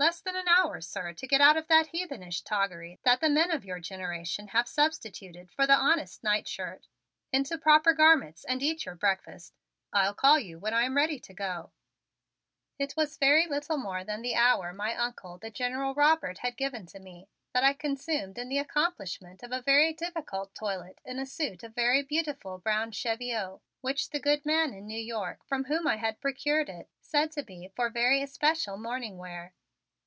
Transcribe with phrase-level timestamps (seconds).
[0.00, 3.50] "Less than an hour, sir, to get out of that heathenish toggery that the men
[3.50, 6.86] of your generation have substituted for the honest nightshirt,
[7.34, 9.52] into proper garments, and eat your breakfast.
[9.92, 11.72] I'll call you when I am ready to go."
[12.78, 16.86] It was very little more than the hour my Uncle, the General Robert, had given
[16.86, 21.26] to me, that I consumed in the accomplishment of a very difficult toilet in a
[21.26, 25.86] suit of very beautiful brown cheviot which the good man in New York from whom
[25.86, 29.52] I had procured it had said to be for very especial morning wear.